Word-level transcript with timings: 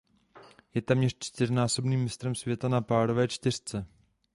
Je 0.73 0.81
též 0.81 1.15
čtyřnásobným 1.19 2.03
mistrem 2.03 2.35
světa 2.35 2.67
na 2.67 2.81
párové 2.81 3.27
čtyřce. 3.27 3.87